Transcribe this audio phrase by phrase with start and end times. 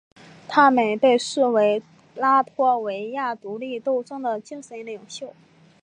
[0.47, 1.83] 他们被视为
[2.15, 5.31] 拉脱维亚独立斗争的精神领袖。